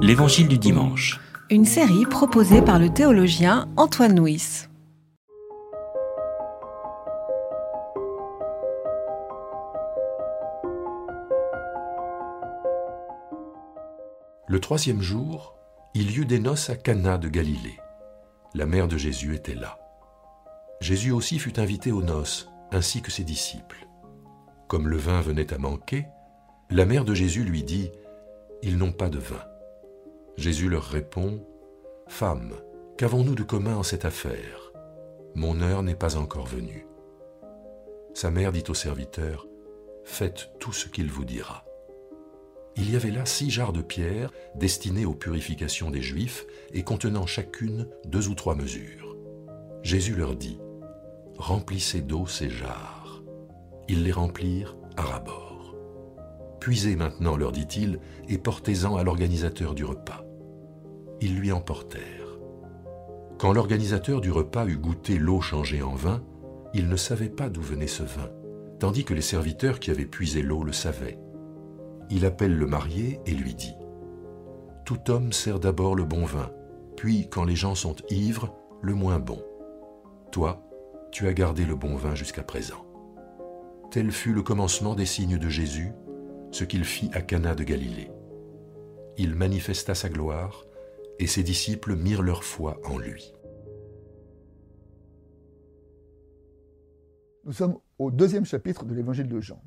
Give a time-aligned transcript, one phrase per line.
[0.00, 1.20] L'Évangile du dimanche.
[1.50, 4.66] Une série proposée par le théologien Antoine Nuis.
[14.46, 15.54] Le troisième jour,
[15.94, 17.78] il y eut des noces à Cana de Galilée.
[18.54, 19.78] La mère de Jésus était là.
[20.80, 23.86] Jésus aussi fut invité aux noces, ainsi que ses disciples.
[24.66, 26.06] Comme le vin venait à manquer,
[26.70, 27.90] la mère de Jésus lui dit,
[28.62, 29.42] Ils n'ont pas de vin.
[30.38, 31.44] Jésus leur répond,
[32.06, 32.52] Femme,
[32.96, 34.72] qu'avons-nous de commun en cette affaire?
[35.34, 36.86] Mon heure n'est pas encore venue.
[38.14, 39.48] Sa mère dit au serviteur,
[40.04, 41.64] Faites tout ce qu'il vous dira.
[42.76, 47.26] Il y avait là six jarres de pierre destinées aux purifications des Juifs et contenant
[47.26, 49.16] chacune deux ou trois mesures.
[49.82, 50.60] Jésus leur dit,
[51.36, 53.24] Remplissez d'eau ces jarres.
[53.88, 55.74] Ils les remplirent à rabord.
[56.60, 60.24] Puisez maintenant, leur dit-il, et portez-en à l'organisateur du repas.
[61.20, 62.38] Ils lui emportèrent.
[63.38, 66.22] Quand l'organisateur du repas eut goûté l'eau changée en vin,
[66.74, 68.30] il ne savait pas d'où venait ce vin,
[68.78, 71.18] tandis que les serviteurs qui avaient puisé l'eau le savaient
[72.10, 73.74] il appelle le marié et lui dit
[74.84, 76.50] Tout homme sert d'abord le bon vin,
[76.96, 78.52] puis, quand les gens sont ivres,
[78.82, 79.40] le moins bon.
[80.32, 80.62] Toi,
[81.12, 82.84] tu as gardé le bon vin jusqu'à présent.
[83.90, 85.92] Tel fut le commencement des signes de Jésus,
[86.50, 88.10] ce qu'il fit à Cana de Galilée.
[89.16, 90.64] Il manifesta sa gloire,
[91.18, 93.32] et ses disciples mirent leur foi en lui.
[97.44, 99.62] Nous sommes au deuxième chapitre de l'évangile de Jean.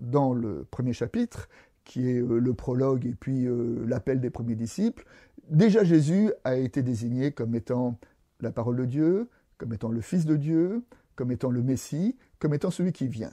[0.00, 1.48] Dans le premier chapitre,
[1.84, 5.04] qui est euh, le prologue et puis euh, l'appel des premiers disciples,
[5.48, 7.98] déjà Jésus a été désigné comme étant
[8.40, 10.82] la parole de Dieu, comme étant le Fils de Dieu,
[11.14, 13.32] comme étant le Messie, comme étant celui qui vient.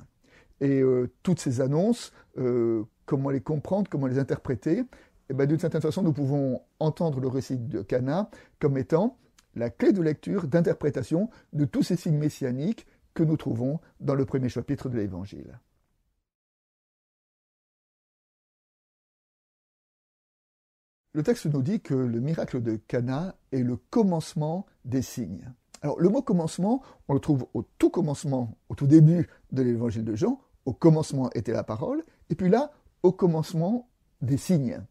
[0.60, 2.14] Et euh, toutes ces annonces,
[3.06, 4.84] comment les comprendre, comment les interpréter
[5.30, 8.30] eh ben, D'une certaine façon, nous pouvons entendre le récit de Cana
[8.60, 9.18] comme étant
[9.56, 14.26] la clé de lecture, d'interprétation de tous ces signes messianiques que nous trouvons dans le
[14.26, 15.60] premier chapitre de l'Évangile.
[21.16, 25.54] Le texte nous dit que le miracle de Cana est le commencement des signes.
[25.84, 30.06] Alors le mot commencement, on le trouve au tout commencement, au tout début de l'évangile
[30.06, 30.42] de Jean.
[30.66, 32.72] Au commencement était la parole, et puis là,
[33.04, 33.90] au commencement
[34.22, 34.82] des signes.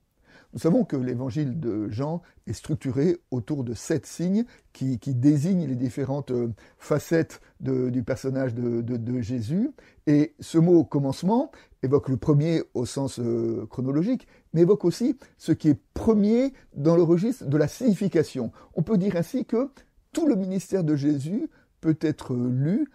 [0.52, 5.76] Nous savons que l'évangile de Jean est structuré autour de sept signes qui, désignent les
[5.76, 9.70] différentes euh, facettes du personnage de, Jésus.
[10.06, 11.50] Et ce mot commencement
[11.82, 16.96] évoque le premier au sens euh, chronologique, mais évoque aussi ce qui est premier dans
[16.96, 18.52] le registre de la signification.
[18.74, 19.70] On peut dire ainsi que
[20.12, 21.48] tout le ministère de Jésus
[21.80, 22.90] peut être lu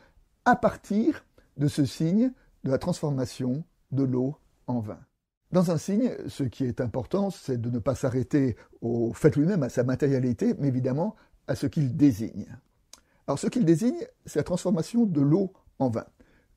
[0.46, 1.26] à partir
[1.58, 2.32] de ce signe
[2.64, 4.36] de la transformation de l'eau
[4.68, 5.00] en vin.
[5.52, 9.64] Dans un signe, ce qui est important, c'est de ne pas s'arrêter au fait lui-même,
[9.64, 11.16] à sa matérialité, mais évidemment
[11.48, 12.48] à ce qu'il désigne.
[13.28, 16.06] Alors ce qu'il désigne, c'est la transformation de l'eau en vin.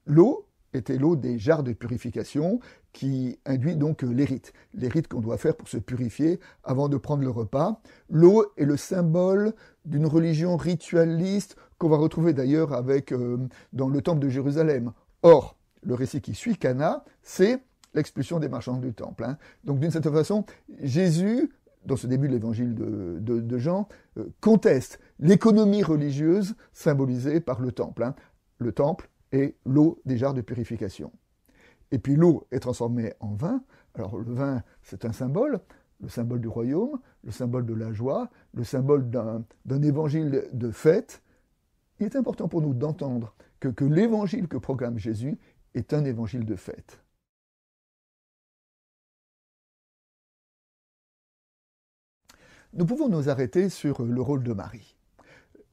[0.07, 2.61] L'eau était l'eau des jarres de purification
[2.93, 6.97] qui induit donc les rites, les rites qu'on doit faire pour se purifier avant de
[6.97, 7.81] prendre le repas.
[8.09, 9.53] L'eau est le symbole
[9.85, 13.39] d'une religion ritualiste qu'on va retrouver d'ailleurs avec euh,
[13.73, 14.93] dans le temple de Jérusalem.
[15.23, 17.63] Or, le récit qui suit Cana, c'est
[17.95, 19.25] l'expulsion des marchands du temple.
[19.25, 19.39] Hein.
[19.65, 20.45] Donc d'une certaine façon,
[20.83, 21.51] Jésus,
[21.85, 28.05] dans ce début de l'évangile de, Jean, euh, conteste l'économie religieuse symbolisée par le temple.
[28.05, 28.15] Hein.
[28.59, 31.13] Le temple est l'eau des jarres de purification.
[31.93, 33.63] Et puis l'eau est transformée en vin.
[33.95, 35.61] Alors le vin, c'est un symbole,
[36.01, 41.23] le symbole du royaume, le symbole de la joie, le symbole d'un évangile de fête.
[41.99, 45.39] Il est important pour nous d'entendre que l'évangile que proclame Jésus
[45.75, 47.01] est un évangile de fête.
[52.73, 54.97] Nous pouvons nous arrêter sur le rôle de Marie.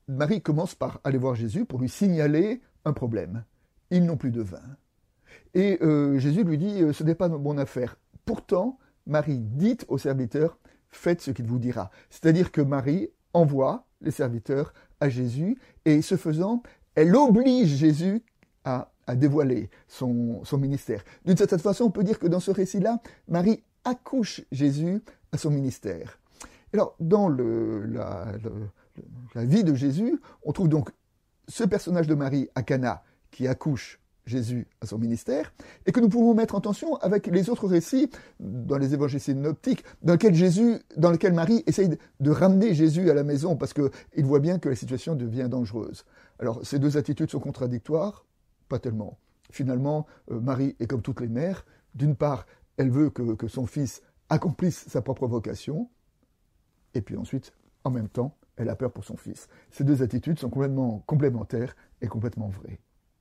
[0.08, 3.44] Marie commence par aller voir Jésus pour lui signaler un problème.
[3.91, 4.63] Ils n'ont plus de vin.
[5.53, 7.97] Et euh, Jésus lui dit, euh, ce n'est pas mon affaire.
[8.25, 10.57] Pourtant, Marie dit au serviteur,
[10.90, 11.92] faites ce qu'il vous dira.
[12.10, 16.63] C'est-à-dire que Marie envoie les serviteurs à Jésus, et ce faisant,
[16.95, 18.24] elle oblige Jésus
[18.66, 21.04] à, dévoiler son ministère.
[21.24, 23.00] D'une certaine façon, on peut dire que dans ce récit-là,
[23.30, 25.01] Marie accouche Jésus
[25.31, 26.19] à son ministère.
[26.74, 28.25] Alors, dans la,
[29.36, 30.90] vie de Jésus, on trouve donc
[31.48, 35.54] ce personnage de Marie à Cana qui accouche Jésus à son ministère,
[35.86, 38.10] et que nous pouvons mettre en tension avec les autres récits
[38.42, 43.14] dans les évangiles synoptiques, dans lesquels Jésus, dans lesquels Marie essaye de ramener Jésus à
[43.14, 46.04] la maison parce qu'il voit bien que la situation devient dangereuse.
[46.40, 48.25] Alors, ces deux attitudes sont contradictoires
[48.68, 49.18] Pas tellement.
[49.50, 51.66] Finalement, euh, Marie est comme toutes les mères.
[51.96, 55.90] D'une part, elle veut que son fils accomplisse sa propre vocation,
[56.97, 57.53] et puis ensuite,
[57.83, 59.47] en même temps, elle a peur pour son fils.
[59.69, 62.79] Ces deux attitudes sont complètement complémentaires et complètement vraies.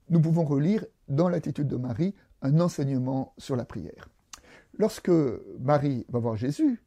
[0.09, 4.09] Nous pouvons relire dans l'attitude de Marie un enseignement sur la prière.
[4.79, 5.11] Lorsque
[5.61, 6.83] Marie va voir Jésus,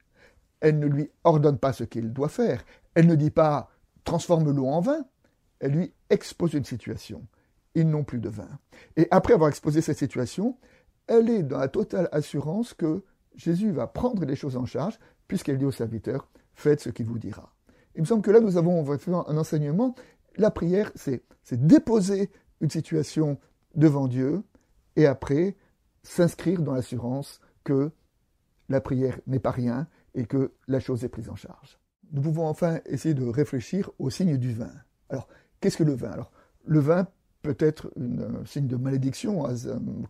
[0.62, 2.66] elle ne lui ordonne pas ce qu'il doit faire.
[2.96, 3.70] Elle ne dit pas
[4.04, 5.06] transforme l'eau en vin.
[5.60, 7.28] Elle lui expose une situation.
[7.76, 8.50] Ils n'ont plus de vin.
[8.98, 10.58] Et après avoir exposé cette situation,
[11.08, 13.04] elle est dans la totale assurance que
[13.36, 16.28] Jésus va prendre les choses en charge, puisqu'elle dit au serviteur
[16.60, 17.56] Faites ce qu'il vous dira.
[17.96, 19.96] Il me semble que là, nous avons un enseignement.
[20.36, 22.30] La prière, c'est déposer
[22.60, 23.40] une situation
[23.76, 24.44] devant Dieu
[24.98, 25.56] et après
[26.04, 27.92] s'inscrire dans l'assurance que
[28.68, 31.80] la prière n'est pas rien et que la chose est prise en charge.
[32.12, 34.74] Nous pouvons enfin essayer de réfléchir au signe du vin.
[35.08, 35.30] Alors,
[35.62, 36.28] qu'est-ce que le vin?
[36.66, 37.08] Le vin
[37.42, 39.56] peut être un signe de malédiction hein,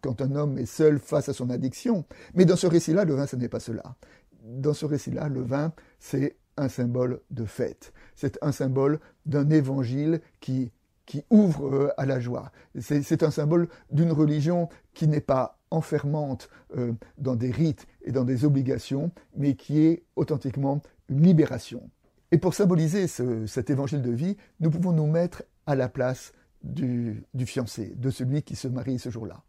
[0.01, 2.05] quand un homme est seul face à son addiction.
[2.33, 3.95] Mais dans ce récit-là, le vin, ce n'est pas cela.
[4.43, 7.93] Dans ce récit-là, le vin, c'est un symbole de fête.
[8.15, 10.71] C'est un symbole d'un évangile qui,
[11.05, 12.51] qui ouvre euh, à la joie.
[12.79, 18.25] C'est un symbole d'une religion qui n'est pas enfermante euh, dans des rites et dans
[18.25, 21.89] des obligations, mais qui est authentiquement une libération.
[22.31, 26.31] Et pour symboliser cet évangile de vie, nous pouvons nous mettre à la place
[26.63, 29.41] du, du fiancé, de celui qui se marie ce jour-là.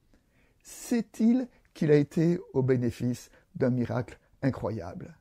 [0.62, 5.16] Sait-il qu'il a été au bénéfice d'un miracle incroyable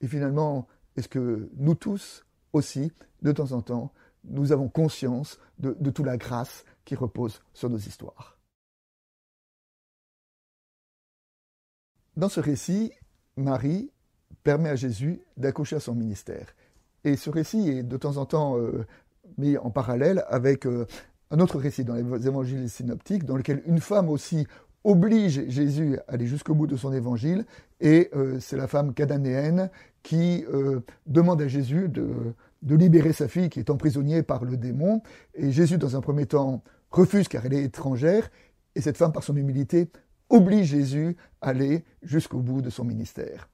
[0.00, 0.66] Et finalement,
[0.96, 2.92] est-ce que nous tous aussi,
[3.22, 3.92] de temps en temps,
[4.24, 8.38] nous avons conscience de, toute la grâce qui repose sur nos histoires?
[12.16, 12.92] Dans ce récit,
[13.36, 13.90] Marie
[14.42, 16.54] permet à Jésus d'accoucher à son ministère.
[17.04, 18.86] Et ce récit est de temps en temps euh,
[19.38, 20.86] mis en parallèle avec euh,
[21.30, 24.46] un autre récit dans les évangiles synoptiques, dans lequel une femme aussi
[24.84, 27.44] oblige Jésus à aller jusqu'au bout de son évangile,
[27.80, 29.70] et euh, c'est la femme cananéenne
[30.02, 30.44] qui
[31.06, 35.02] demande à Jésus de, libérer sa fille qui est emprisonnée par le démon,
[35.34, 38.30] et Jésus, dans un premier temps, refuse car elle est étrangère,
[38.74, 39.90] et cette femme, par son humilité,
[40.30, 43.48] oblige Jésus à aller jusqu'au bout de son ministère.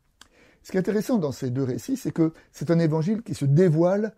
[0.62, 3.44] Ce qui est intéressant dans ces deux récits, c'est que c'est un évangile qui se
[3.44, 4.14] dévoile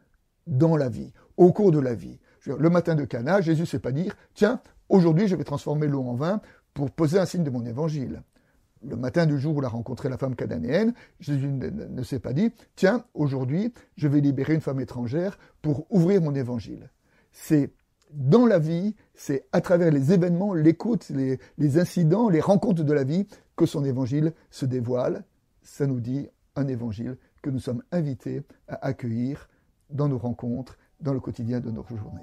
[0.46, 2.18] dans la vie, au cours de la vie.
[2.46, 6.02] Le matin de Cana, Jésus ne sait pas dire Tiens, aujourd'hui je vais transformer l'eau
[6.02, 6.40] en vin
[6.78, 8.22] pour poser un signe de mon évangile.
[8.86, 12.32] Le matin du jour où il a rencontré la femme cananéenne, Jésus ne s'est pas
[12.32, 16.88] dit Tiens, aujourd'hui je vais libérer une femme étrangère pour ouvrir mon évangile.
[17.32, 17.72] C'est
[18.12, 23.02] dans la vie, c'est à travers les événements, l'écoute, les, incidents, les rencontres de la
[23.02, 23.26] vie
[23.56, 25.24] que son évangile se dévoile.
[25.64, 29.48] Ça nous dit un évangile que nous sommes invités à accueillir
[29.90, 32.22] dans nos rencontres, dans le quotidien de notre journée.